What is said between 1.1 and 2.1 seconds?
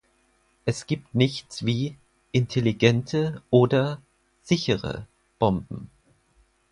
nichts wie